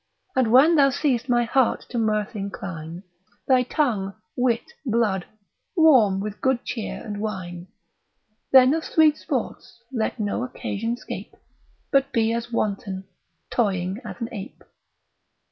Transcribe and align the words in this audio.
And 0.35 0.51
when 0.51 0.77
thou 0.77 0.89
seest 0.89 1.29
my 1.29 1.43
heart 1.43 1.85
to 1.89 1.99
mirth 1.99 2.35
incline, 2.35 3.03
Thy 3.47 3.61
tongue, 3.61 4.15
wit, 4.35 4.73
blood, 4.83 5.27
warm 5.75 6.19
with 6.19 6.41
good 6.41 6.65
cheer 6.65 7.03
and 7.05 7.21
wine: 7.21 7.67
Then 8.51 8.73
of 8.73 8.83
sweet 8.83 9.15
sports 9.15 9.77
let 9.93 10.19
no 10.19 10.43
occasion 10.43 10.97
scape, 10.97 11.35
But 11.91 12.11
be 12.11 12.33
as 12.33 12.51
wanton, 12.51 13.03
toying 13.51 13.99
as 14.03 14.15
an 14.19 14.29
ape. 14.31 14.63